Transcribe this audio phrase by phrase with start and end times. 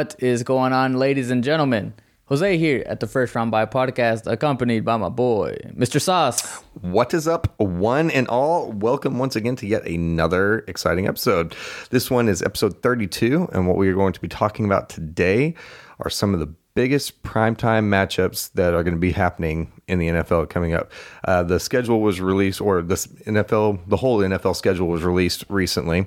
[0.00, 1.92] What is going on, ladies and gentlemen?
[2.24, 6.00] Jose here at the First Round Buy podcast, accompanied by my boy, Mr.
[6.00, 6.40] Sauce.
[6.80, 8.72] What is up, one and all?
[8.72, 11.54] Welcome once again to yet another exciting episode.
[11.90, 15.54] This one is episode 32, and what we are going to be talking about today
[15.98, 20.08] are some of the biggest primetime matchups that are going to be happening in the
[20.08, 20.90] NFL coming up.
[21.24, 26.06] Uh, the schedule was released, or the NFL, the whole NFL schedule was released recently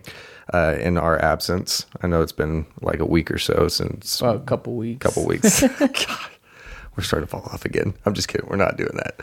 [0.53, 1.85] uh, in our absence.
[2.01, 5.05] I know it's been like a week or so since Well, a couple weeks.
[5.05, 5.61] couple weeks.
[5.79, 6.29] God,
[6.97, 7.93] we're starting to fall off again.
[8.05, 8.47] I'm just kidding.
[8.49, 9.21] We're not doing that.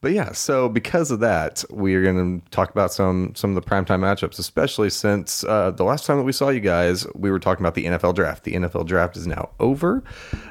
[0.00, 3.62] But yeah, so because of that, we are going to talk about some some of
[3.62, 7.30] the primetime matchups, especially since uh, the last time that we saw you guys, we
[7.30, 8.42] were talking about the NFL draft.
[8.42, 10.02] The NFL draft is now over.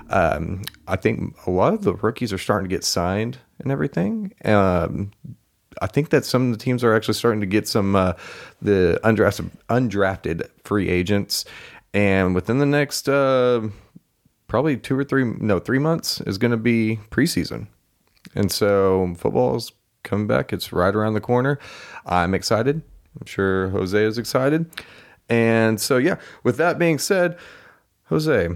[0.10, 4.34] Um, I think a lot of the rookies are starting to get signed and everything.
[4.46, 5.12] Um,
[5.82, 8.14] I think that some of the teams are actually starting to get some uh,
[8.62, 11.44] the undrafted undrafted free agents,
[11.94, 13.68] and within the next uh,
[14.48, 17.68] probably two or three no three months is going to be preseason,
[18.36, 19.72] and so football is
[20.04, 20.54] coming back.
[20.54, 21.60] It's right around the corner.
[22.06, 22.84] I'm excited.
[23.20, 24.70] I'm sure Jose is excited,
[25.30, 26.18] and so yeah.
[26.44, 27.40] With that being said,
[28.06, 28.50] Jose,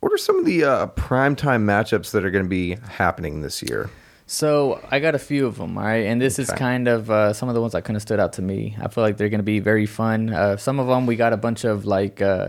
[0.00, 3.62] what are some of the uh, primetime matchups that are going to be happening this
[3.62, 3.90] year?
[4.32, 7.34] So I got a few of them, all right, and this is kind of uh,
[7.34, 8.74] some of the ones that kind of stood out to me.
[8.80, 10.30] I feel like they're going to be very fun.
[10.32, 12.48] Uh, some of them we got a bunch of like, uh,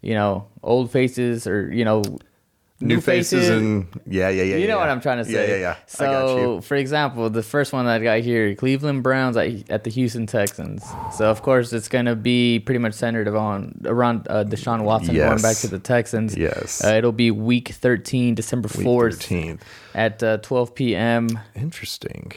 [0.00, 2.02] you know, old faces or you know,
[2.82, 4.56] New, faces, and yeah, yeah, yeah.
[4.56, 4.80] you know yeah.
[4.80, 5.48] what I'm trying to say.
[5.48, 5.76] Yeah, yeah, yeah.
[5.86, 6.60] So, I got you.
[6.62, 10.26] for example, the first one that I got here, Cleveland Browns at, at the Houston
[10.26, 10.82] Texans.
[11.12, 15.14] So, of course, it's going to be pretty much centered on around uh, Deshaun Watson
[15.14, 16.36] going back to the Texans.
[16.36, 16.82] Yes.
[16.82, 19.60] Uh, it'll be Week 13, December Week 4th 13th.
[19.94, 21.28] at uh, 12 p.m.
[21.54, 22.32] Interesting.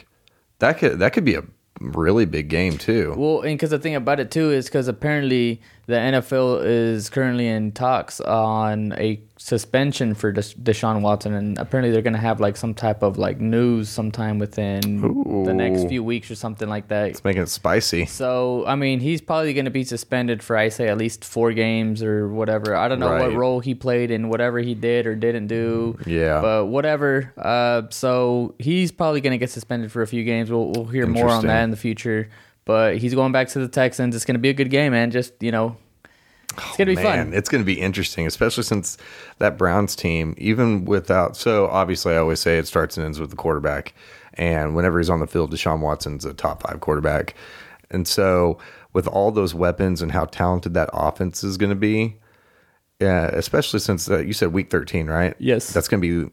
[0.60, 1.44] That could that could be a
[1.80, 3.14] really big game too.
[3.18, 7.48] Well, and because the thing about it too is because apparently the NFL is currently
[7.48, 12.56] in talks on a suspension for Des- Deshaun Watson, and apparently they're gonna have like
[12.56, 15.02] some type of like news sometime within
[15.44, 17.10] the next few weeks or something like that.
[17.10, 18.06] It's making it spicy.
[18.06, 21.52] So I mean, he's probably going to be suspended for I say at least four
[21.52, 22.76] games or whatever.
[22.76, 25.98] I don't know what role he played in whatever he did or didn't do.
[26.06, 26.42] Yeah.
[26.42, 27.34] but whatever.
[27.38, 30.50] Uh, so he's probably going to get suspended for a few games.
[30.50, 32.30] We'll we'll hear more on that in the future.
[32.66, 34.16] But he's going back to the Texans.
[34.16, 35.12] It's going to be a good game, man.
[35.12, 35.76] Just you know,
[36.58, 37.34] it's going to be Man, fun.
[37.34, 38.98] it's going to be interesting, especially since
[39.40, 41.36] that Browns team, even without.
[41.36, 43.94] So obviously, I always say it starts and ends with the quarterback,
[44.36, 47.36] and whenever he's on the field, Deshaun Watson's a top five quarterback,
[47.92, 48.58] and so
[48.94, 52.18] with all those weapons and how talented that offense is going to be,
[53.00, 55.36] yeah, especially since uh, you said week thirteen, right?
[55.40, 55.72] Yes.
[55.74, 56.32] that's going to be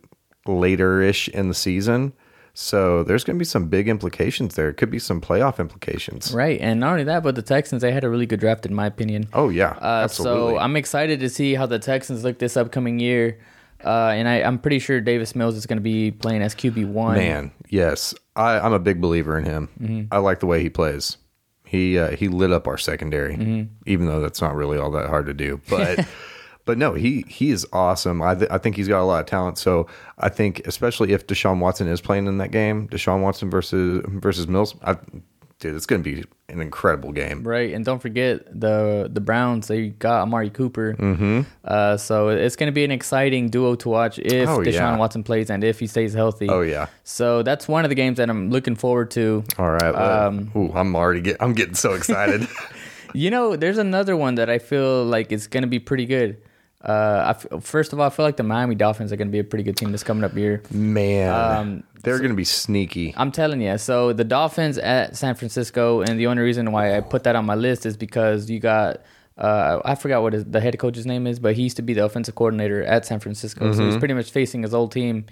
[0.50, 2.12] later ish in the season.
[2.54, 4.68] So there's going to be some big implications there.
[4.68, 6.32] It could be some playoff implications.
[6.34, 8.74] Right, and not only that, but the Texans they had a really good draft in
[8.74, 9.28] my opinion.
[9.32, 10.54] Oh yeah, Uh, absolutely.
[10.54, 13.38] so I'm excited to see how the Texans look this upcoming year.
[13.82, 16.86] Uh, and I, I'm pretty sure Davis Mills is going to be playing as QB
[16.88, 17.16] one.
[17.16, 19.68] Man, yes, I, I'm a big believer in him.
[19.80, 20.02] Mm-hmm.
[20.12, 21.16] I like the way he plays.
[21.64, 23.72] He uh, he lit up our secondary, Mm-hmm.
[23.86, 25.60] even though that's not really all that hard to do.
[25.70, 26.04] But
[26.70, 28.22] but no, he he is awesome.
[28.22, 29.58] I th- I think he's got a lot of talent.
[29.58, 29.88] So
[30.18, 34.46] I think especially if Deshaun Watson is playing in that game, Deshaun Watson versus versus
[34.46, 34.92] Mills, I,
[35.58, 37.42] dude, it's going to be an incredible game.
[37.42, 39.66] Right, and don't forget the the Browns.
[39.66, 40.94] They got Amari Cooper.
[40.94, 41.40] Mm-hmm.
[41.64, 44.96] Uh, so it's going to be an exciting duo to watch if Oh, Deshaun yeah.
[44.96, 46.48] Watson plays and if he stays healthy.
[46.48, 46.86] Oh yeah.
[47.02, 49.42] So that's one of the games that I'm looking forward to.
[49.58, 49.92] All right.
[49.92, 52.46] well, Um, ooh, I'm already get I'm getting so excited.
[53.12, 56.36] You know, there's another one that I feel like it's going to be pretty good.
[56.82, 59.32] Uh, I f- first of all, I feel like the Miami Dolphins are going to
[59.32, 60.62] be a pretty good team this coming up year.
[60.70, 63.12] Man, Um, they're going to be sneaky.
[63.18, 63.76] I'm telling you.
[63.76, 67.44] So the Dolphins at San Francisco, and the only reason why I put that on
[67.44, 69.02] my list is because you got.
[69.36, 71.94] Uh, I forgot what his, the head coach's name is, but he used to be
[71.94, 73.72] the offensive coordinator at San Francisco.
[73.72, 75.24] So he's pretty much facing his old team,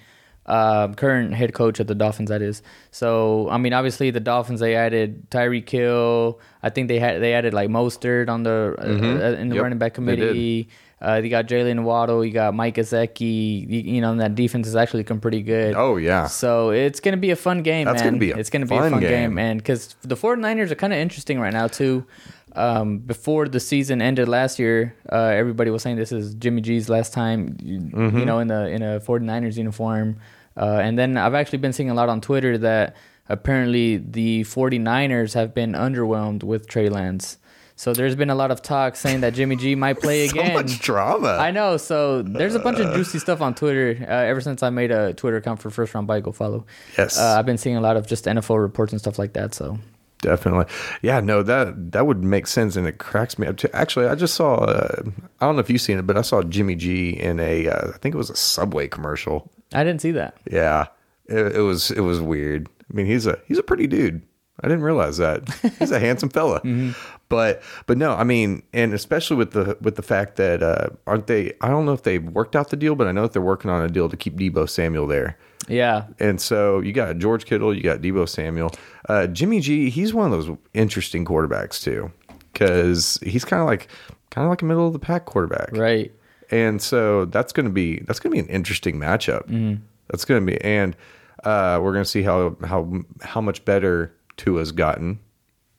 [0.47, 2.30] um, current head coach of the Dolphins.
[2.30, 2.62] That is.
[2.91, 6.41] So I mean, obviously the Dolphins they added Tyreek Hill.
[6.62, 9.62] I think they had they added like Mostert on the uh, uh, in the Yep,
[9.62, 10.68] running back committee.
[11.00, 12.24] Uh, you got Jaylen Waddle.
[12.24, 13.68] You got Mike Gesicki.
[13.68, 15.74] You, you know and that defense is actually looking pretty good.
[15.77, 16.27] Oh yeah.
[16.27, 18.15] So it's going to be a fun game, That's man.
[18.15, 19.34] gonna be a it's going to be a fun fun game, game.
[19.34, 19.59] man.
[19.59, 22.04] Because the 49ers are kind of interesting right now, too.
[22.54, 26.89] Um, before the season ended last year, uh, everybody was saying this is Jimmy G's
[26.89, 28.18] last time, you, Mm-hmm.
[28.18, 30.16] you know, in the in a 49ers uniform.
[30.56, 32.97] Uh, and then I've actually been seeing a lot on Twitter that
[33.28, 37.39] apparently the 49ers have been underwhelmed with Trey Lance.
[37.78, 40.53] So there's been a lot of talk saying that Jimmy G might play so again.
[40.53, 41.39] much drama.
[41.41, 41.77] I know.
[41.77, 43.97] So there's a bunch of juicy stuff on Twitter.
[44.01, 46.66] Uh, ever since I made a Twitter account for First Round Buy, go follow.
[46.98, 47.16] Yes.
[47.16, 49.54] Uh, I've been seeing a lot of just NFL reports and stuff like that.
[49.54, 49.78] So
[50.21, 50.65] Definitely.
[51.03, 53.69] Yeah, no, that that would make sense and it cracks me up too.
[53.72, 55.03] Actually, I just saw uh,
[55.41, 57.91] I don't know if you've seen it, but I saw Jimmy G in a uh,
[57.95, 59.48] I think it was a Subway commercial.
[59.72, 60.36] I didn't see that.
[60.51, 60.86] Yeah.
[61.27, 62.69] It, it was it was weird.
[62.91, 64.22] I mean, he's a he's a pretty dude.
[64.63, 65.49] I didn't realize that.
[65.78, 66.60] He's a handsome fella.
[67.28, 71.27] But but no, I mean, and especially with the with the fact that uh aren't
[71.27, 73.43] they I don't know if they've worked out the deal, but I know that they're
[73.43, 75.37] working on a deal to keep Deebo Samuel there.
[75.69, 78.71] Yeah, And so you got George Kittle, you got Deebo Samuel.
[79.07, 82.10] Uh, Jimmy G, he's one of those interesting quarterbacks too,
[82.53, 83.89] because he's kind of like
[84.31, 86.10] kind of like a middle of the pack quarterback, right.
[86.51, 89.45] And so that's going to be that's going to be an interesting matchup.
[90.09, 90.97] That's going to be, and
[91.45, 92.91] uh, we're going to see how how
[93.21, 95.18] how much better Tua's gotten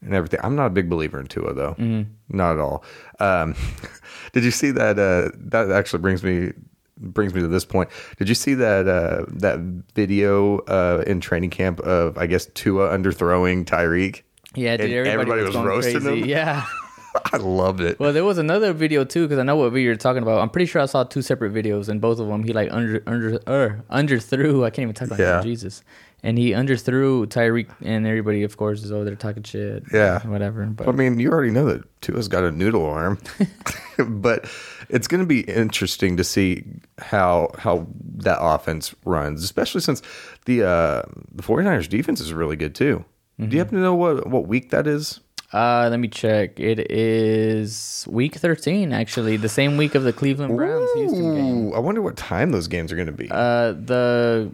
[0.01, 0.39] and everything.
[0.43, 2.83] I'm not a big believer in Tua though, not at all.
[3.19, 3.55] Um,
[4.33, 4.99] did you see that?
[4.99, 6.53] Uh, that actually brings me
[6.97, 7.89] brings me to this point.
[8.17, 9.59] Did you see that uh, that
[9.95, 14.21] video uh, in training camp of I guess Tua underthrowing Tyreek?
[14.55, 16.21] Yeah, dude, everybody, everybody was, was roasting crazy.
[16.21, 16.29] him?
[16.29, 16.65] Yeah.
[17.33, 17.99] I loved it.
[17.99, 20.41] Well, there was another video too because I know what video you're talking about.
[20.41, 23.01] I'm pretty sure I saw two separate videos, and both of them he like under
[23.07, 24.63] under uh, underthrew.
[24.63, 25.41] I can't even talk about Yeah.
[25.41, 25.83] Jesus,
[26.23, 29.83] and he underthrew Tyreek, and everybody, of course, is over there talking shit.
[29.93, 30.25] Yeah.
[30.27, 30.65] whatever.
[30.65, 33.19] But I mean, you already know that Tua's got a noodle arm,
[34.07, 34.49] but
[34.89, 36.63] it's going to be interesting to see
[36.97, 37.87] how how
[38.17, 40.01] that offense runs, especially since
[40.45, 41.01] the uh,
[41.31, 43.05] the 49ers defense is really good too.
[43.39, 45.21] Do you happen to know what what week that is?
[45.53, 46.59] uh, let me check.
[46.59, 51.73] It is week 13, actually, the same week of the Cleveland Browns Houston game.
[51.73, 53.29] I wonder what time those games are going to be.
[53.31, 54.51] Uh, the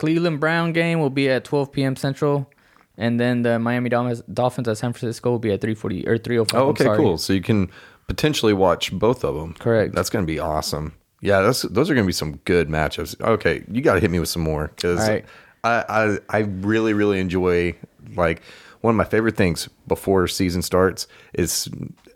[0.00, 1.94] Cleveland Brown game will be at 12 p.m.
[1.96, 2.50] Central,
[2.96, 6.54] and then the Miami Dolphins, Dolphins at San Francisco will be at 3:40 or 3:05.
[6.54, 7.18] oh, okay, cool.
[7.18, 7.70] So you can
[8.08, 9.54] potentially watch both of them.
[9.58, 9.94] Correct.
[9.94, 10.94] That's going to be awesome.
[11.20, 13.20] Yeah, that's those are going to be some good matchups.
[13.20, 15.24] Okay, you got to hit me with some more because right.
[15.64, 17.74] I, I I really really enjoy
[18.16, 18.40] like
[18.80, 21.68] one of my favorite things before season starts is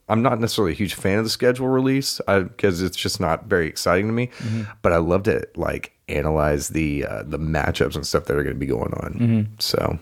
[0.09, 3.67] I'm not necessarily a huge fan of the schedule release because it's just not very
[3.69, 4.63] exciting to me, Mm-hmm.
[4.81, 8.55] but I loved it like analyze the uh, the matchups and stuff that are going
[8.55, 9.49] to be going on.
[9.59, 9.99] So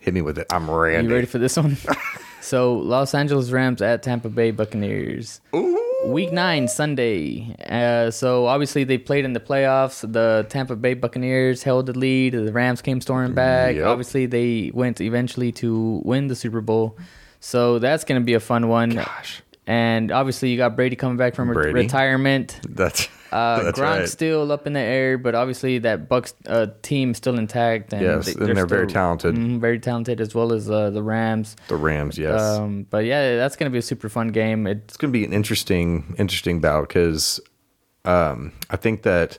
[0.00, 0.46] hit me with it.
[0.50, 0.98] I'm randy.
[0.98, 1.08] Mm-hmm.
[1.08, 1.76] You ready for this one?
[2.40, 5.40] so Los Angeles Rams at Tampa Bay Buccaneers.
[6.04, 7.56] Week nine, Sunday.
[7.68, 10.00] Uh, so obviously they played in the playoffs.
[10.10, 12.34] The Tampa Bay Buccaneers held the lead.
[12.34, 13.74] The Rams came storming back.
[13.74, 13.86] Yep.
[13.86, 16.96] Obviously they went eventually to win the Super Bowl.
[17.40, 18.90] So that's going to be a fun one.
[18.90, 19.42] Gosh.
[19.66, 22.60] And obviously you got Brady coming back from re- retirement.
[22.68, 24.08] That's Uh, that's Gronk's right.
[24.08, 27.92] still up in the air, but obviously that Bucks uh, team still intact.
[27.92, 29.34] And Yes, and they're very talented.
[29.34, 31.56] Mhm, very talented as well as uh, the Rams.
[31.68, 32.40] The Rams, yes.
[32.40, 34.66] Um, but yeah, that's gonna be a super fun game.
[34.66, 37.40] It, it's going to be an interesting interesting bout because
[38.04, 39.38] um, I think that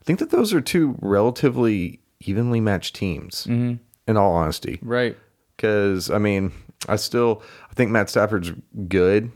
[0.00, 3.46] I think that those are two relatively evenly matched teams.
[3.48, 3.74] Mm-hmm.
[4.08, 5.16] In all honesty, right.
[5.56, 6.50] because I mean,
[6.88, 7.40] I still
[7.70, 8.52] I think Matt Stafford's
[8.88, 9.30] good,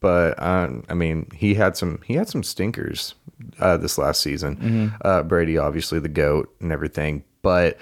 [0.00, 3.14] but uh, I mean he had some he had some stinkers
[3.58, 4.56] uh, this last season.
[4.56, 4.96] Mm-hmm.
[5.02, 7.78] Uh, Brady, obviously the goat and everything, but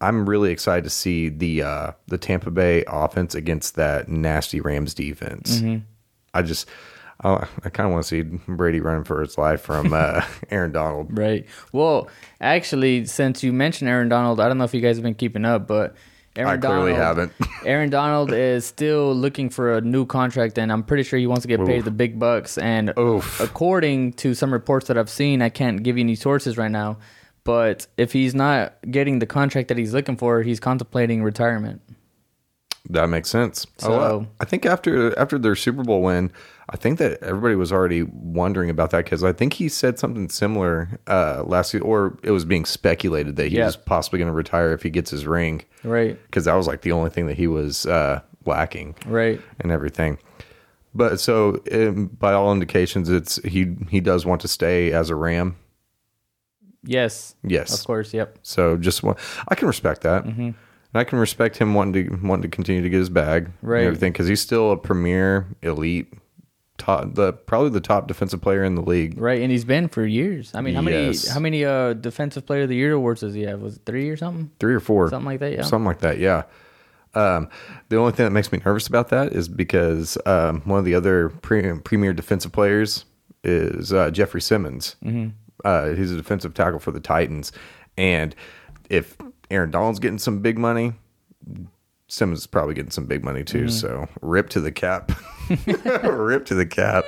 [0.00, 4.94] I'm really excited to see the uh, the Tampa Bay offense against that nasty Rams
[4.94, 5.60] defense.
[5.60, 5.84] Mm-hmm.
[6.34, 6.68] I just
[7.22, 10.72] I, I kind of want to see Brady running for his life from uh, Aaron
[10.72, 11.16] Donald.
[11.16, 11.46] Right.
[11.72, 12.08] Well,
[12.40, 15.44] actually, since you mentioned Aaron Donald, I don't know if you guys have been keeping
[15.44, 15.96] up, but
[16.36, 17.32] Aaron I clearly Donald, haven't.
[17.64, 21.42] Aaron Donald is still looking for a new contract, and I'm pretty sure he wants
[21.42, 22.58] to get paid the big bucks.
[22.58, 23.40] And Oof.
[23.40, 26.98] according to some reports that I've seen, I can't give you any sources right now,
[27.44, 31.80] but if he's not getting the contract that he's looking for, he's contemplating retirement.
[32.90, 33.66] That makes sense.
[33.82, 36.32] Oh, so- oh, I think after after their Super Bowl win,
[36.70, 40.28] I think that everybody was already wondering about that because I think he said something
[40.30, 43.66] similar uh, last year, or it was being speculated that he Yeah.
[43.66, 46.18] was possibly going to retire if he gets his ring Right.
[46.26, 49.40] because that was like the only thing that he was uh, lacking Right.
[49.60, 50.16] and everything.
[50.94, 55.16] But so, um, by all indications, it's he he does want to stay as a
[55.16, 55.56] Ram.
[56.82, 57.34] Yes.
[57.42, 58.12] Yes, Of course.
[58.14, 58.38] Yep.
[58.42, 59.16] So just one,
[59.48, 60.40] I can respect that, Mm-hmm.
[60.42, 60.54] and
[60.94, 63.78] I can respect him wanting to wanting to continue to get his bag, Right.
[63.80, 66.12] And everything because he's still a premier, elite,
[66.78, 69.18] top, the probably the top defensive player in the league.
[69.20, 70.52] Right, and he's been for years.
[70.54, 71.24] I mean, how Yes.
[71.24, 73.60] many how many uh defensive player of the year awards does he have?
[73.62, 74.50] Was it three or something?
[74.60, 75.62] Three or four, Something like that, yeah.
[75.62, 76.18] something like that.
[76.18, 76.44] Yeah.
[77.14, 77.48] Um,
[77.90, 80.96] the only thing that makes me nervous about that is because um, one of the
[80.96, 83.04] other pre- premier defensive players
[83.44, 84.96] is uh, Jeffrey Simmons.
[85.04, 85.28] Mm-hmm.
[85.64, 87.52] Uh, he's a defensive tackle for the Titans,
[87.96, 88.34] and
[88.90, 89.16] if
[89.48, 90.92] Aaron Donald's getting some big money,
[92.08, 93.64] Simmons is probably getting some big money too.
[93.64, 93.68] Mm-hmm.
[93.70, 95.12] So rip to the cap,
[96.04, 97.04] rip to the cap.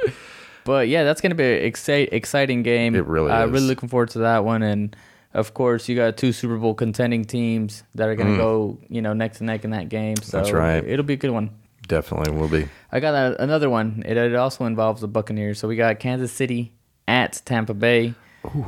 [0.64, 2.94] But yeah, that's gonna be an exci- exciting game.
[2.94, 3.52] It really I'm is.
[3.54, 4.96] really looking forward to that one, and
[5.34, 9.02] of course, you got two Super Bowl contending teams that are going to go, you
[9.02, 10.16] know, neck to neck in that game.
[10.16, 10.40] So Mm.
[10.40, 10.82] That's right.
[10.82, 11.50] It'll be a good one.
[11.86, 12.66] Definitely will be.
[12.90, 14.02] I got a, another one.
[14.06, 15.58] It, it also involves the Buccaneers.
[15.58, 16.72] So we got Kansas City
[17.06, 18.14] at Tampa Bay.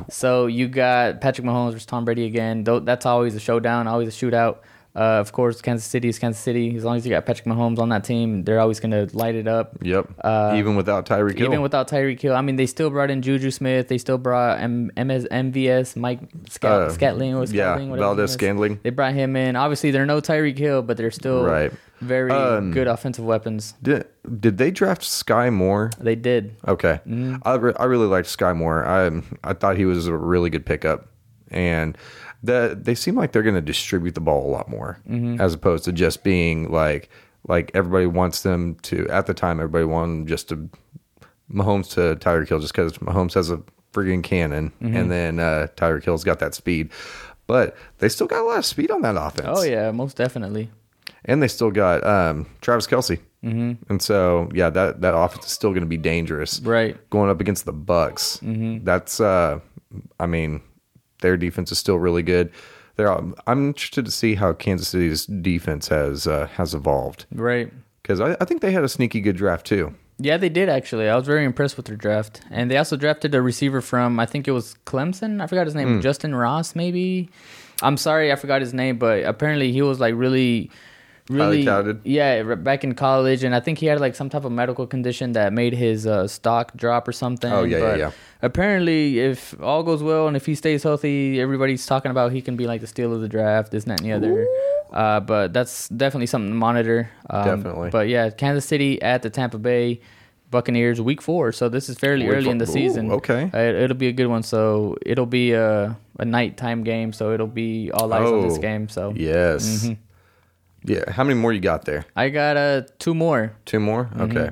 [0.09, 2.63] So you got Patrick Mahomes versus Tom Brady again.
[2.65, 4.57] That's always a showdown, always a shootout.
[4.99, 6.75] Uh, of course, Kansas City is Kansas City.
[6.75, 9.33] As long as you got Patrick Mahomes on that team, they're always going to light
[9.35, 9.77] it up.
[9.81, 10.09] Yep.
[10.21, 11.47] Uh, even without Tyreek Hill.
[11.47, 13.87] Even without Tyreek Hill, I mean, they still brought in Juju Smith.
[13.87, 18.17] They still brought M- MS, MVS, Mike Scat- Uh, Scatling, or yeah, Scatling, whatever Valdes
[18.17, 18.31] his name is.
[18.33, 18.79] Scantling.
[18.83, 19.55] They brought him in.
[19.55, 21.71] Obviously, they're no Tyreek Hill, but they're still Right.
[22.01, 23.75] very Um, good offensive weapons.
[23.81, 24.05] Did
[24.39, 25.91] did they draft Sky Moore?
[25.99, 26.55] They did.
[26.67, 27.37] Okay, Mm-hmm.
[27.43, 28.85] I, re- I really liked Sky Moore.
[28.85, 31.07] I I thought he was a really good pickup,
[31.51, 31.97] and
[32.43, 35.41] that they seem like they're going to distribute the ball a lot more Mm-hmm.
[35.41, 37.09] as opposed to just being like
[37.47, 39.07] like everybody wants them to.
[39.09, 40.69] At the time, everybody wanted just to
[41.51, 43.61] Mahomes to Tyreek Hill just because Mahomes has a
[43.93, 44.95] friggin' cannon, Mm-hmm.
[44.95, 46.89] and then uh, Tyreek Hill's got that speed.
[47.47, 49.47] But they still got a lot of speed on that offense.
[49.49, 50.69] Oh yeah, most definitely.
[51.25, 53.19] and they still got um, Travis Kelce.
[53.43, 53.81] Mm-hmm.
[53.89, 56.97] And so, yeah, that that offense is still going to be dangerous, Right.
[57.09, 58.83] Going up against the Bucks, mm-hmm.
[58.83, 59.59] that's, uh,
[60.19, 60.61] I mean,
[61.21, 62.51] their defense is still really good.
[62.95, 67.71] They're, I'm interested to see how Kansas City's defense has uh, has evolved Right.
[68.01, 69.95] because I, I think they had a sneaky good draft too.
[70.21, 71.07] Yeah, they did actually.
[71.07, 74.25] I was very impressed with their draft, and they also drafted a receiver from I
[74.25, 75.41] think it was Clemson.
[75.41, 76.05] I forgot his name, Hmm.
[76.05, 77.29] Justyn Ross, maybe.
[77.81, 80.69] I'm sorry, I forgot his name, but apparently he was like really,
[81.29, 82.01] really touted.
[82.03, 85.33] Yeah, back in college, and I think he had like some type of medical condition
[85.33, 87.51] that made his uh, stock drop or something.
[87.51, 88.11] Oh, yeah, yeah, But yeah.
[88.41, 92.55] Apparently, if all goes well and if he stays healthy, everybody's talking about he can
[92.55, 94.47] be like the steal of the draft, this and that and the other.
[94.91, 97.09] Uh, but that's definitely something to monitor.
[97.29, 97.89] Um, Definitely.
[97.91, 100.01] But yeah, Kansas City at the Tampa Bay
[100.49, 101.51] Buccaneers week four.
[101.51, 103.11] So this is fairly Week early in the season.
[103.11, 103.51] Ooh, okay.
[103.53, 104.41] Uh, it, will be a good one.
[104.41, 107.13] So it'll be a, a nighttime game.
[107.13, 108.89] So it'll be all eyes on this Oh, game.
[108.89, 109.85] So Yes.
[109.85, 110.01] Mm-hmm.
[110.83, 111.11] Yeah.
[111.11, 112.05] How many more you got there?
[112.15, 113.53] I got uh, two more.
[113.65, 114.05] Two more?
[114.05, 114.21] Mm-hmm.
[114.21, 114.49] Okay.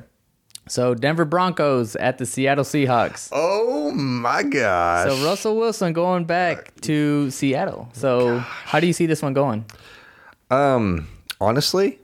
[0.70, 3.30] So Denver Broncos at the Seattle Seahawks.
[3.32, 5.10] Oh my gosh.
[5.10, 7.90] So Russell Wilson going back to Seattle.
[7.94, 9.66] So how do you see this one going?
[10.52, 11.08] Um,
[11.40, 12.00] honestly,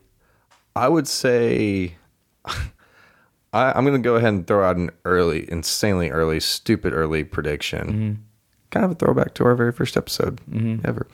[0.76, 1.96] I would say
[2.46, 7.24] I, I'm going to go ahead and throw out an early, insanely early, stupid early
[7.24, 8.24] prediction.
[8.72, 10.40] Kind of a throwback to our very first episode
[10.84, 11.06] ever.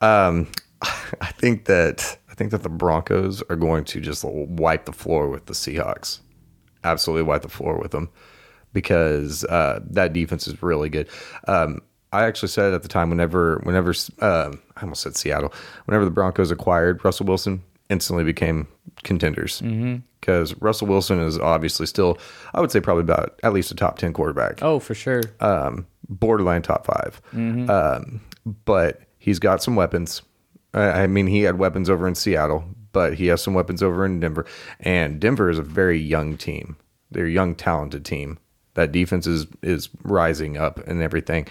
[0.00, 0.48] Um,
[0.82, 5.46] I think that think that the Broncos are going to just wipe the floor with
[5.46, 6.20] the Seahawks.
[6.84, 8.08] Absolutely wipe the floor with them
[8.72, 11.08] because uh, that defense is really good.
[11.46, 11.80] Um,
[12.12, 15.52] I actually said at the time, whenever, whenever um I almost said Seattle,
[15.84, 18.66] whenever the Broncos acquired Russell Wilson, instantly became
[19.02, 19.60] contenders
[20.20, 22.18] because Russell Wilson is obviously still,
[22.54, 25.22] I would say, probably about at least a top ten quarterback Oh, for sure.
[25.40, 28.20] um, borderline top 5 Um,
[28.64, 30.22] but he's got some weapons.
[30.74, 34.04] I I mean, he had weapons over in Seattle, but he has some weapons over
[34.04, 34.46] in Denver.
[34.80, 36.76] And Denver is a very young team.
[37.10, 38.38] They're a young, talented team.
[38.74, 41.48] That defense is is rising up and everything.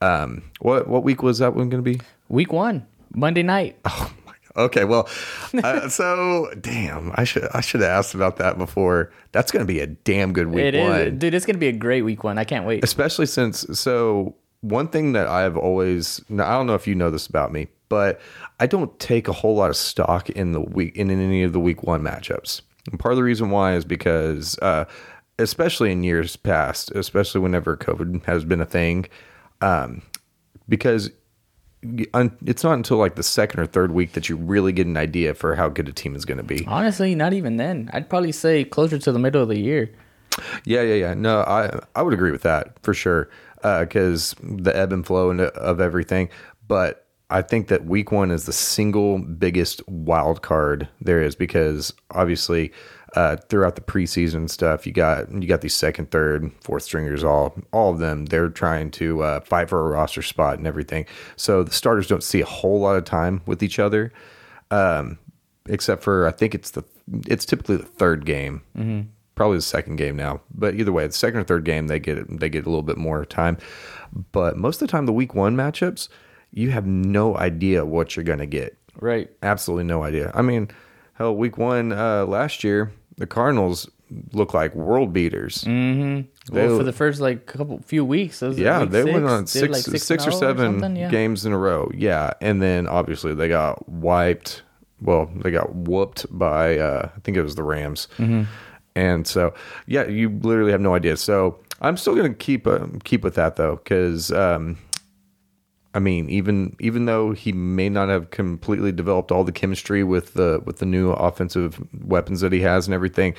[0.00, 2.00] Um, what what week was that one going to be?
[2.28, 3.76] Week one, Monday night.
[3.86, 4.32] Oh my.
[4.54, 4.64] God.
[4.64, 5.08] Okay, well,
[5.62, 9.12] uh, so damn, I should I should have asked about that before.
[9.32, 11.18] That's going to be a damn good week It is, one.
[11.18, 11.34] dude.
[11.34, 12.38] It's gonna be a great week one.
[12.38, 12.82] I can't wait.
[12.82, 17.10] especially since so one thing that I've always now, I don't know if you know
[17.10, 18.18] this about me, but
[18.58, 21.60] I don't take a whole lot of stock in the week in any of the
[21.60, 22.62] week one matchups.
[22.90, 24.86] And part of the reason why is because uh,
[25.38, 29.06] especially in years past, especially whenever COVID has been a thing,
[29.60, 30.00] um,
[30.68, 31.10] because
[31.82, 35.34] it's not until like the second or third week that you really get an idea
[35.34, 36.64] for how good a team is going to be.
[36.66, 37.90] Honestly, not even then.
[37.92, 39.90] I'd probably say closer to the middle of the year.
[40.64, 41.14] Yeah, yeah, yeah.
[41.14, 43.28] No, I I would agree with that for sure
[43.62, 46.28] because the ebb and flow of everything.
[46.68, 51.94] But I think that week one is the single biggest wild card there is because
[52.10, 52.72] obviously
[53.14, 57.54] uh, throughout the preseason stuff, you got you got these second, third, fourth stringers, all
[57.72, 58.26] all of them.
[58.26, 61.06] They're trying to uh, fight for a roster spot and everything.
[61.36, 64.12] So the starters don't see a whole lot of time with each other,
[64.70, 65.18] um,
[65.68, 66.84] except for I think it's the
[67.26, 68.62] it's typically the third game
[69.40, 70.38] probably the second game now.
[70.54, 72.98] But either way, the second or third game they get they get a little bit
[72.98, 73.56] more time.
[74.32, 76.08] But most of the time, the week one matchups,
[76.52, 78.76] you have no idea what you're gonna get.
[79.00, 79.30] Right.
[79.42, 80.30] Absolutely no idea.
[80.34, 80.68] I mean,
[81.14, 83.88] hell, week one uh, last year, the Cardinals
[84.32, 85.62] look like world beaters.
[85.64, 86.54] Mm-hmm.
[86.54, 89.72] They- Well, for the first like couple few weeks, Yeah, week they went on six,
[89.72, 91.08] like, six, six, or seven oh something, yeah.
[91.10, 91.90] games in a row.
[91.94, 94.62] Yeah, and then obviously they got wiped.
[95.00, 98.42] Well, they got whooped by uh, I think it was the Rams, Mm-hmm.
[98.96, 99.54] and so
[99.86, 101.16] yeah, you literally have no idea.
[101.16, 104.76] So I'm still gonna keep uh, keep with that though, because um,
[105.92, 110.34] I mean, even even though he may not have completely developed all the chemistry with
[110.34, 113.34] the with the new offensive weapons that he has and everything,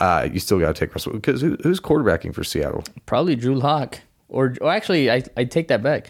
[0.00, 2.82] uh, you still got to take Russell because who, who's quarterbacking for Seattle?
[3.06, 6.08] Probably Drew Lock, or, or actually, I I take that back.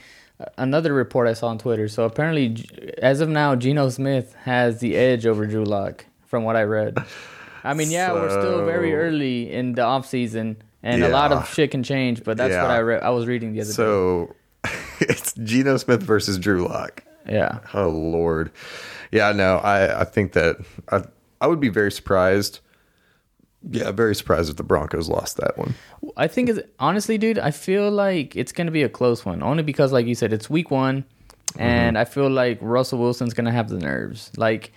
[0.57, 1.87] Another report I saw on Twitter.
[1.88, 2.64] So apparently,
[2.99, 6.99] as of now, Geno Smith has the edge over Drew Lock, from what I read.
[7.62, 11.49] I mean, yeah, we're still very early in the off season, and a lot of
[11.53, 12.25] shit can change.
[12.25, 13.03] But that's what I read.
[13.03, 13.75] I was reading the other day.
[13.75, 14.35] So
[15.08, 17.02] it's Geno Smith versus Drew Lock.
[17.28, 17.61] Yeah.
[17.73, 18.50] Oh Lord,
[19.12, 20.56] yeah, no, I I think that
[20.90, 21.02] I
[21.40, 22.61] I would be very surprised.
[23.70, 25.75] Yeah, very surprised if the Broncos lost that one.
[26.18, 27.38] I think it's honestly, dude.
[27.38, 30.50] I feel like it's gonna be a close one, only because, like you said, it's
[30.50, 31.04] week one,
[31.54, 31.62] Mm-hmm.
[31.62, 34.30] and I feel like Russell Wilson's gonna have the nerves.
[34.37, 34.73] Like,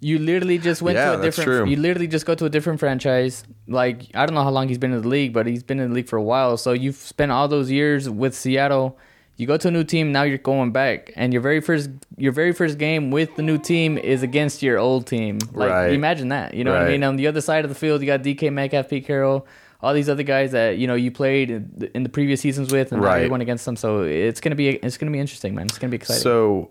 [0.00, 1.68] you literally just went Yeah, to a different.
[1.68, 3.42] You literally just go to a different franchise.
[3.68, 5.88] Like, I don't know how long he's been in the league, but he's been in
[5.90, 6.56] the league for a while.
[6.56, 8.96] So you've spent all those years with Seattle.
[9.36, 10.12] You go to a new team.
[10.12, 13.58] Now you're going back, and your very first your very first game with the new
[13.58, 15.38] team is against your old team.
[15.52, 15.92] Like, Right.
[15.92, 16.54] imagine that.
[16.54, 17.02] You know what I mean?
[17.02, 19.46] On the other side of the field, you got DK Metcalf, Pete Carroll,
[19.82, 21.50] all these other guys that you know you played
[21.94, 23.20] in the, previous seasons with, and now Right.
[23.20, 23.74] you're going against them.
[23.76, 25.66] So it's gonna be it's gonna be interesting, man.
[25.66, 26.22] It's gonna be exciting.
[26.22, 26.70] So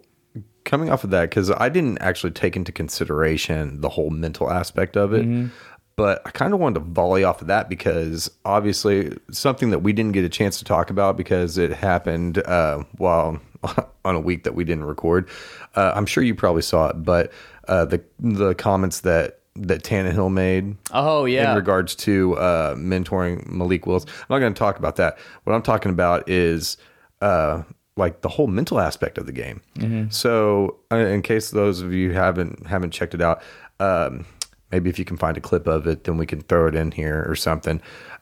[0.63, 4.95] coming off of that, because I didn't actually take into consideration the whole mental aspect
[4.95, 5.25] of it.
[5.25, 5.47] Mm-hmm.
[5.95, 9.93] But I kind of wanted to volley off of that because obviously something that we
[9.93, 13.39] didn't get a chance to talk about because it happened uh, while
[14.05, 15.29] on a week that we didn't record.
[15.75, 17.31] Uh, I'm sure you probably saw it, but
[17.67, 23.47] uh, the the comments that that Tannehill made oh yeah, in regards to uh, mentoring
[23.47, 24.05] Malik Willis.
[24.05, 25.17] I'm not going to talk about that.
[25.43, 26.77] What I'm talking about is
[27.21, 27.63] uh,
[27.95, 29.61] like the whole mental aspect of the game.
[30.09, 33.41] So, uh, in case those of you haven't haven't checked it out,
[33.79, 34.25] um,
[34.73, 36.91] maybe if you can find a clip of it, then we can throw it in
[36.91, 37.79] here or something.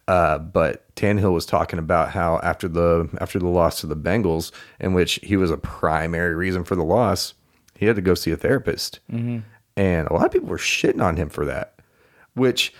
[0.08, 4.52] Uh, but Tannehill was talking about how after the after the loss to the Bengals,
[4.80, 7.34] in which he was a primary reason for the loss,
[7.76, 9.00] he had to go see a therapist,
[9.78, 11.76] and a lot of people were shitting on him for that,
[12.34, 12.74] which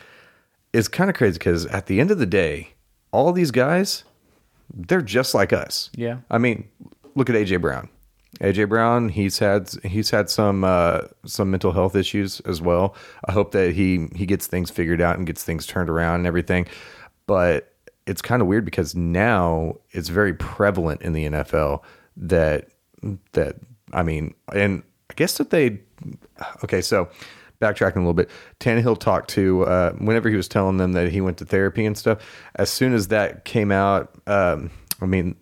[0.74, 2.74] is kind of crazy because at the end of the day,
[3.12, 4.04] all these guys,
[4.74, 5.90] they're just like us.
[5.96, 6.18] Yeah.
[6.30, 6.68] I mean,
[7.16, 7.88] look at AJ Brown.
[8.42, 12.96] AJ Brown, he's had he's had some uh, some mental health issues as well.
[13.26, 16.28] I hope that he he gets things figured out and gets things turned around and
[16.28, 16.68] everything.
[17.28, 17.72] But
[18.08, 21.84] it's kind of weird because now it's very prevalent in the NFL
[22.18, 22.70] that
[23.34, 23.58] that
[23.94, 25.80] I mean, and I guess that they
[26.64, 26.82] okay.
[26.82, 27.10] So
[27.62, 31.22] backtracking a little bit, Tannehill talked to uh, whenever he was telling them that he
[31.22, 32.18] went to therapy and stuff.
[32.56, 35.36] As soon as that came out, um, I mean,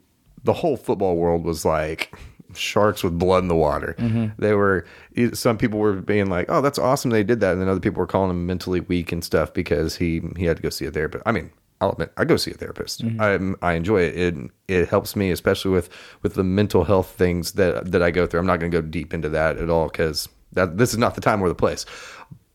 [0.43, 2.13] the whole football world was like
[2.55, 3.95] sharks with blood in the water.
[3.97, 4.41] Mm-hmm.
[4.41, 4.85] They were
[5.33, 7.99] some people were being like, "Oh, that's awesome they did that," and then other people
[7.99, 10.91] were calling him mentally weak and stuff because he he had to go see a
[10.91, 11.23] therapist.
[11.25, 11.51] I mean.
[11.81, 13.05] I'll admit, I go see a therapist.
[13.05, 13.55] Mm-hmm.
[13.63, 14.17] I I enjoy it.
[14.17, 15.89] It it helps me, especially with
[16.23, 18.41] with the mental health things that that I go through.
[18.41, 21.15] I'm not going to go deep into that at all because that this is not
[21.15, 21.85] the time or the place.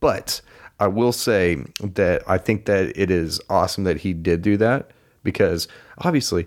[0.00, 0.42] But
[0.80, 4.90] I will say that I think that it is awesome that he did do that
[5.22, 6.46] because obviously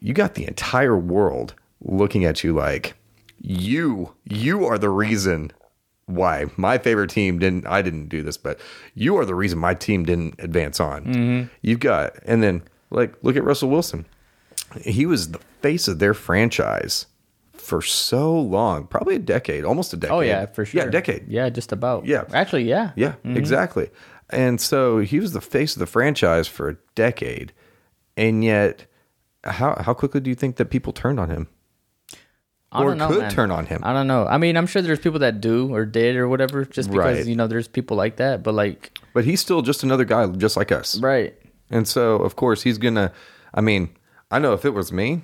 [0.00, 1.54] you got the entire world
[1.86, 2.94] looking at you like
[3.40, 5.52] you you are the reason
[6.06, 8.60] why my favorite team didn't I didn't do this, but
[8.94, 11.04] you are the reason my team didn't advance on.
[11.04, 11.48] Mm-hmm.
[11.62, 14.06] You've got and then like look at Russell Wilson.
[14.82, 17.06] He was the face of their franchise
[17.52, 20.14] for so long, probably a decade, almost a decade.
[20.14, 20.82] oh yeah, for sure.
[20.82, 21.28] Yeah, a decade.
[21.28, 22.06] Yeah, just about.
[22.06, 22.24] Yeah.
[22.32, 23.36] actually, yeah, Yeah, mm-hmm.
[23.36, 23.90] exactly.
[24.30, 27.52] And so he was the face of the franchise for a decade,
[28.16, 28.86] and yet,
[29.44, 31.48] how how quickly do you think that people turned on him?
[32.76, 33.30] I or know, could man.
[33.30, 33.80] turn on him?
[33.84, 34.26] I don't know.
[34.26, 37.26] I mean, I'm sure there's people that do or did or whatever, just because Right.
[37.26, 38.42] you know there's people like that.
[38.42, 40.98] But like, But he's still just another guy, just like us.
[41.00, 41.34] right?
[41.70, 43.12] And so, of course, he's gonna.
[43.54, 43.90] I mean,
[44.30, 45.22] I know if it was me,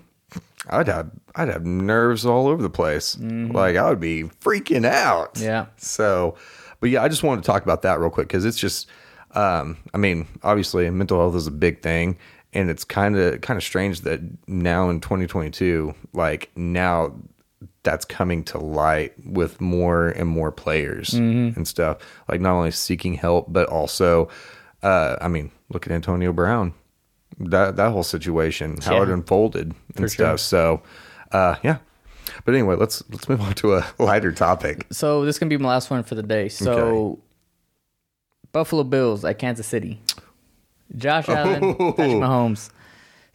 [0.70, 3.16] I'd have I'd have nerves all over the place.
[3.18, 5.38] Like I would be freaking out.
[5.38, 5.66] Yeah.
[5.76, 6.36] So,
[6.80, 8.88] but yeah, I just wanted to talk about that real quick because it's just.
[9.34, 12.18] Um, I mean, obviously, mental health is a big thing,
[12.52, 17.14] and it's kind of kind of strange that now in 2022, like now
[17.84, 21.98] that's coming to light with more and more players and stuff.
[22.28, 24.28] Like not only seeking help, but also,
[24.82, 26.74] uh, I mean, look at Antonio Brown,
[27.38, 30.38] that that whole situation, how it unfolded and stuff.
[30.40, 30.82] So,
[31.32, 31.78] uh, yeah.
[32.44, 34.86] But anyway, let's let's move on to a lighter topic.
[34.92, 36.48] So this can be my last one for the day.
[36.48, 37.18] So,
[38.52, 40.00] Buffalo Bills at Kansas City.
[40.96, 42.70] Josh Allen, Patrick Mahomes.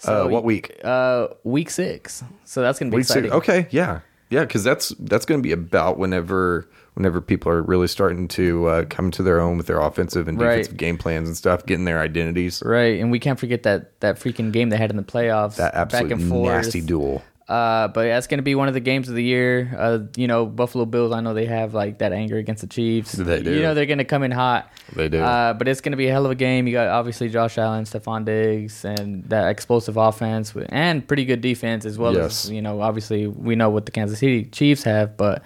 [0.05, 0.79] uh, what week?
[0.83, 2.23] Uh, week six.
[2.45, 3.17] So that's gonna be Week six.
[3.17, 3.31] exciting.
[3.31, 7.87] Okay, yeah, yeah, because that's that's going to be about whenever whenever people are really
[7.87, 10.57] starting to uh, come to their own with their offensive and Right.
[10.57, 12.63] defensive game plans and stuff, getting their identities.
[12.65, 15.57] Right, and we can't forget that that freaking game they had in the playoffs.
[15.57, 16.51] That absolute back and forth.
[16.65, 17.21] nasty duel.
[17.49, 19.73] Uh, but that's going to be one of the games of the year.
[19.77, 21.13] Uh, you know, Buffalo Bills.
[21.13, 23.13] I know they have like that anger against the Chiefs.
[23.13, 23.53] They do.
[23.55, 24.69] You know, they're going to come in hot.
[24.93, 25.21] They do.
[25.21, 26.67] Uh, but it's going to be a hell of a game.
[26.67, 31.39] You got obviously Josh Allen, Stefon Diggs, and that explosive offense with, and pretty good
[31.39, 32.45] defense as well Yes.
[32.45, 32.81] as you know.
[32.81, 35.41] Obviously, we know what the Kansas City Chiefs have, but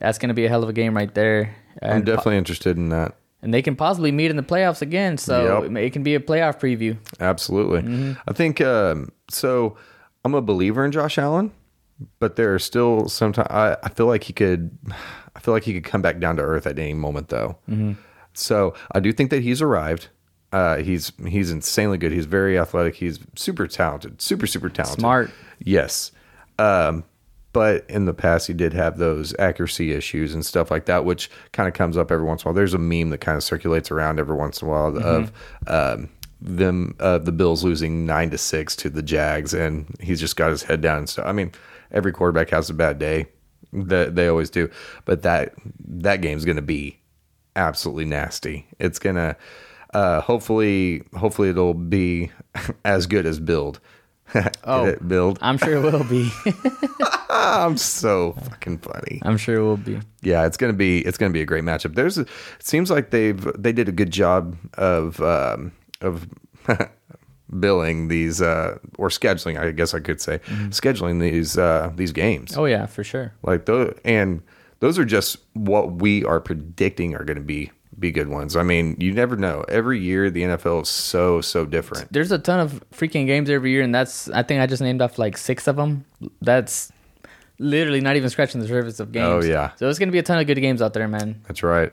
[0.00, 1.56] that's going to be a hell of a game right there.
[1.82, 3.14] I'm And, definitely interested in that.
[3.40, 5.16] and they can possibly meet in the playoffs again.
[5.16, 5.70] So Yep.
[5.70, 6.98] it, it can be a playoff preview.
[7.20, 7.80] Absolutely.
[7.82, 8.12] Mm-hmm.
[8.28, 9.78] I think um, so.
[10.24, 11.52] I'm a believer in Josh Allen,
[12.18, 14.76] but there are still sometimes I, I feel like he could.
[15.36, 17.56] I feel like he could come back down to earth at any moment, though.
[17.70, 17.92] Mm-hmm.
[18.34, 20.08] So I do think that he's arrived.
[20.52, 22.12] Uh, he's he's insanely good.
[22.12, 22.96] He's very athletic.
[22.96, 24.20] He's super talented.
[24.20, 25.00] Super super talented.
[25.00, 25.30] Smart.
[25.60, 26.10] Yes.
[26.58, 27.04] Um,
[27.52, 31.30] but in the past, he did have those accuracy issues and stuff like that, which
[31.52, 32.54] kind of comes up every once in a while.
[32.54, 35.32] There's a meme that kind of circulates around every once in a while of
[35.66, 36.08] um,
[36.40, 40.50] them, uh, the Bills losing nine to six to the Jags, and he's just got
[40.50, 41.22] his head down So.
[41.22, 41.52] I mean,
[41.90, 43.26] every quarterback has a bad day.
[43.70, 44.70] That they always do,
[45.04, 45.52] but that
[45.86, 46.98] that game's going to be
[47.54, 48.66] absolutely nasty.
[48.78, 49.36] It's gonna
[49.92, 52.30] uh, hopefully hopefully it'll be
[52.84, 53.80] as good as build.
[54.64, 54.94] Oh.
[55.06, 55.38] build.
[55.40, 56.30] I'm sure it will be.
[57.30, 59.22] I'm so fucking funny.
[59.22, 60.00] I'm sure it will be.
[60.20, 61.94] Yeah, it's gonna be it's gonna be a great matchup.
[61.94, 62.28] There's a, it
[62.60, 66.28] seems like they've they did a good job of um, of
[67.60, 69.58] billing these uh, or scheduling.
[69.58, 70.38] I guess I could say
[70.70, 72.56] scheduling these uh, these games.
[72.56, 73.32] Oh yeah, for sure.
[73.42, 74.42] Like those and
[74.80, 78.56] those are just what we are predicting are going to be be good ones.
[78.56, 79.64] I mean, you never know.
[79.68, 82.12] Every year the NFL is so so different.
[82.12, 85.02] There's a ton of freaking games every year, and that's I think I just named
[85.02, 86.04] off like six of them.
[86.40, 86.92] That's
[87.58, 89.44] literally not even scratching the surface of games.
[89.44, 89.72] Oh, yeah.
[89.76, 91.42] So it's gonna be a ton of good games out there, man.
[91.48, 91.92] That's right.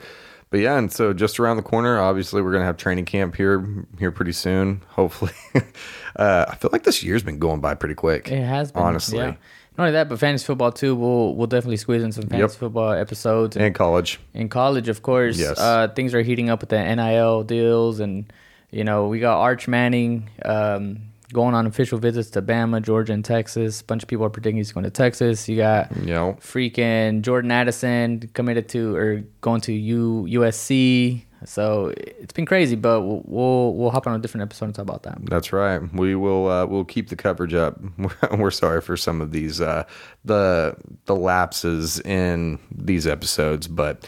[0.51, 3.85] But yeah, and so just around the corner, obviously we're gonna have training camp here
[3.99, 4.81] here pretty soon.
[4.89, 5.31] Hopefully,
[6.15, 8.31] uh, I feel like this year's been going by pretty quick.
[8.31, 9.35] It has been honestly, Yeah.
[9.77, 10.95] Not only that, but fantasy football too.
[10.95, 13.57] We'll we'll definitely squeeze in some fantasy football episodes.
[13.57, 14.19] and college.
[14.33, 15.59] in college, of course, Yes.
[15.59, 18.31] uh, things are heating up with the NIL deals, and
[18.71, 20.99] you know we got Arch Manning um,
[21.33, 23.81] going on official visits to Bama, Georgia, and Texas.
[23.81, 25.47] A bunch of people are predicting he's going to Texas.
[25.49, 31.23] You got know, freaking Jordan Addison committed to or going to U USC.
[31.45, 34.83] So it's been crazy, but we'll we'll, we'll hop on a different episode and talk
[34.83, 35.19] about that.
[35.25, 35.81] that's right.
[35.93, 37.79] We will uh, we'll keep the coverage up.
[38.37, 39.83] We're sorry for some of these uh,
[40.23, 44.07] the the lapses in these episodes, but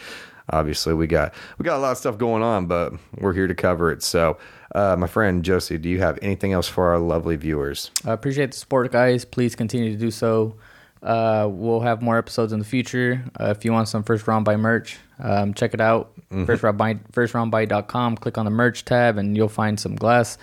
[0.49, 3.56] obviously we got we got a lot of stuff going on, but we're here to
[3.56, 4.03] cover it.
[4.03, 4.38] So,
[4.75, 7.91] uh, my friend Josie, do you have anything else for our lovely viewers?
[8.06, 9.25] I appreciate the support, guys.
[9.25, 10.56] Please continue to do so.
[11.01, 13.23] Uh, we'll have more episodes in the future.
[13.39, 16.12] Uh, if you want some first round buy merch, um, check it out.
[16.45, 18.17] First round buy, firstroundbuy.com.
[18.17, 20.38] Click on the merch tab, and you'll find some glass,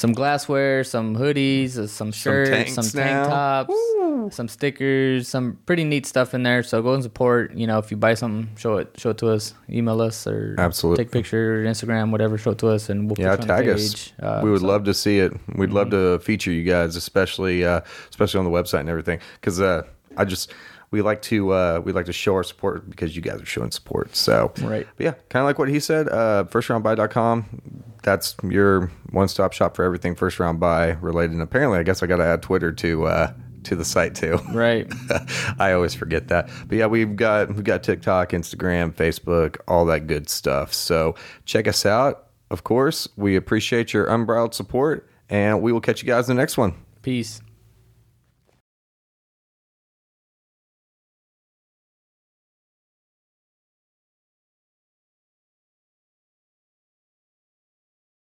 [0.00, 3.64] some glassware, some hoodies, uh, some shirts, tanks some, tank now.
[3.66, 6.62] tops, some stickers, some pretty neat stuff in there.
[6.62, 7.52] So go and support.
[7.54, 9.52] You know, if you buy something, show it, show it to us.
[9.68, 11.04] Email us or Absolutely.
[11.04, 12.38] take a picture, Instagram, whatever.
[12.38, 14.12] Show it to us, and we'll Yeah, put you on tag the us.
[14.18, 15.32] Uh, we would so- love to see it.
[15.54, 19.20] We'd love to feature you guys, especially uh, especially on the website and everything.
[19.34, 19.82] Because uh,
[20.16, 20.50] I just
[20.90, 23.70] we like to uh, we like to show our support because you guys are showing
[23.70, 24.16] support.
[24.16, 24.86] So Right.
[24.96, 26.08] But yeah, kind of like what he said.
[26.08, 27.84] Uh, firstroundbuy.com.
[28.02, 31.32] That's your one stop shop for everything first round buy related.
[31.32, 33.32] And apparently, I guess I got to add Twitter to uh,
[33.64, 34.38] to the site too.
[34.52, 34.90] Right.
[35.58, 36.48] I always forget that.
[36.66, 40.72] But yeah, we've got we've got TikTok, Instagram, Facebook, all that good stuff.
[40.72, 42.26] So check us out.
[42.50, 46.42] Of course, we appreciate your unbridled support, and we will catch you guys in the
[46.42, 46.74] next one.
[47.02, 47.40] Peace.